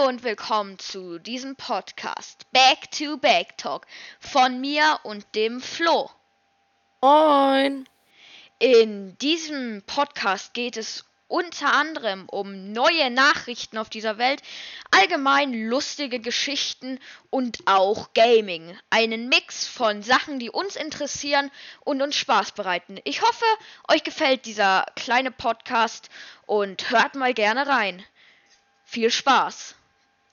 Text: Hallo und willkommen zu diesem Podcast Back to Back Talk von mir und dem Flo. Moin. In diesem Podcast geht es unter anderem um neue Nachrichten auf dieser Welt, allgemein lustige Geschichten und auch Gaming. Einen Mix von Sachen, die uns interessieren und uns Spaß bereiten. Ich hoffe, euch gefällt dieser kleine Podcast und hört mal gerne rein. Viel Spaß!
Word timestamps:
Hallo 0.00 0.08
und 0.08 0.22
willkommen 0.22 0.78
zu 0.78 1.18
diesem 1.18 1.56
Podcast 1.56 2.50
Back 2.52 2.90
to 2.90 3.18
Back 3.18 3.58
Talk 3.58 3.86
von 4.18 4.58
mir 4.60 4.98
und 5.02 5.26
dem 5.34 5.60
Flo. 5.60 6.10
Moin. 7.02 7.86
In 8.58 9.18
diesem 9.18 9.82
Podcast 9.86 10.54
geht 10.54 10.78
es 10.78 11.04
unter 11.28 11.74
anderem 11.74 12.28
um 12.30 12.72
neue 12.72 13.10
Nachrichten 13.10 13.76
auf 13.76 13.90
dieser 13.90 14.16
Welt, 14.16 14.42
allgemein 14.90 15.52
lustige 15.68 16.18
Geschichten 16.18 16.98
und 17.28 17.58
auch 17.66 18.14
Gaming. 18.14 18.78
Einen 18.88 19.28
Mix 19.28 19.66
von 19.66 20.02
Sachen, 20.02 20.38
die 20.38 20.50
uns 20.50 20.76
interessieren 20.76 21.50
und 21.80 22.00
uns 22.00 22.16
Spaß 22.16 22.52
bereiten. 22.52 22.98
Ich 23.04 23.20
hoffe, 23.20 23.44
euch 23.88 24.02
gefällt 24.02 24.46
dieser 24.46 24.86
kleine 24.96 25.30
Podcast 25.30 26.08
und 26.46 26.90
hört 26.90 27.16
mal 27.16 27.34
gerne 27.34 27.66
rein. 27.66 28.02
Viel 28.84 29.10
Spaß! 29.10 29.74